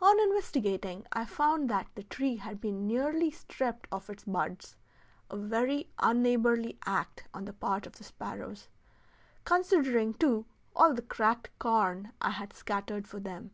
[0.00, 4.74] On investigating I found that the tree had been nearly stripped of its buds
[5.28, 8.68] a very unneighborly act on the part of the sparrows,
[9.44, 13.50] considering, too, all the cracked corn I had scattered for them.